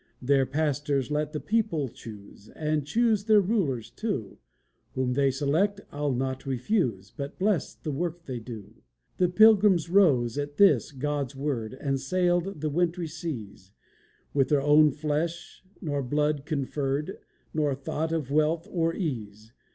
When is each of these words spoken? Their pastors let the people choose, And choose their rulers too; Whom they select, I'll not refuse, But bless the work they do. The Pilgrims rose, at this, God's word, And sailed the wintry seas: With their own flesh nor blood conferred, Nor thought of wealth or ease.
Their 0.19 0.47
pastors 0.47 1.11
let 1.11 1.31
the 1.31 1.39
people 1.39 1.87
choose, 1.87 2.49
And 2.55 2.87
choose 2.87 3.23
their 3.25 3.39
rulers 3.39 3.91
too; 3.91 4.39
Whom 4.95 5.13
they 5.13 5.29
select, 5.29 5.79
I'll 5.91 6.11
not 6.11 6.47
refuse, 6.47 7.11
But 7.15 7.37
bless 7.37 7.75
the 7.75 7.91
work 7.91 8.25
they 8.25 8.39
do. 8.39 8.81
The 9.17 9.29
Pilgrims 9.29 9.91
rose, 9.91 10.39
at 10.39 10.57
this, 10.57 10.91
God's 10.91 11.35
word, 11.35 11.75
And 11.75 11.99
sailed 11.99 12.61
the 12.61 12.69
wintry 12.71 13.05
seas: 13.05 13.73
With 14.33 14.49
their 14.49 14.63
own 14.63 14.89
flesh 14.89 15.63
nor 15.81 16.01
blood 16.01 16.47
conferred, 16.47 17.19
Nor 17.53 17.75
thought 17.75 18.11
of 18.11 18.31
wealth 18.31 18.67
or 18.71 18.95
ease. 18.95 19.53